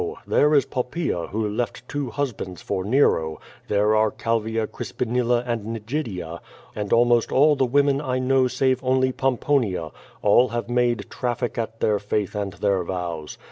[0.25, 6.39] there is Poppaea who left two husbands for Nero, there are Calvia Crispinilla and Nigidia,
[6.75, 9.91] and almost all the women I know save only Pomponia,
[10.23, 13.37] all have made traffic at their faith and their vows.